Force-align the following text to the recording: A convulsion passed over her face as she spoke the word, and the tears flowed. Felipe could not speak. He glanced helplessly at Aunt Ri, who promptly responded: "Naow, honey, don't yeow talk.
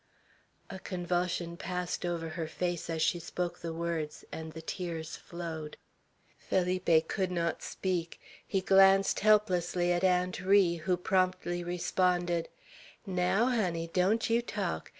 A 0.71 0.79
convulsion 0.79 1.57
passed 1.57 2.07
over 2.07 2.29
her 2.29 2.47
face 2.47 2.89
as 2.89 3.03
she 3.03 3.19
spoke 3.19 3.59
the 3.59 3.71
word, 3.71 4.09
and 4.31 4.51
the 4.51 4.61
tears 4.63 5.15
flowed. 5.15 5.77
Felipe 6.39 7.07
could 7.07 7.29
not 7.29 7.61
speak. 7.61 8.19
He 8.47 8.61
glanced 8.61 9.19
helplessly 9.19 9.91
at 9.93 10.03
Aunt 10.03 10.41
Ri, 10.43 10.77
who 10.77 10.97
promptly 10.97 11.63
responded: 11.63 12.49
"Naow, 13.05 13.45
honey, 13.55 13.91
don't 13.93 14.23
yeow 14.23 14.41
talk. 14.43 14.89